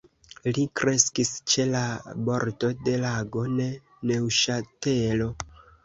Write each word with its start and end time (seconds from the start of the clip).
Li 0.53 0.61
kreskis 0.79 1.31
ĉe 1.53 1.67
la 1.75 1.83
bordo 2.31 2.73
de 2.89 2.97
Lago 3.07 3.47
de 3.61 3.71
Neŭŝatelo. 4.15 5.35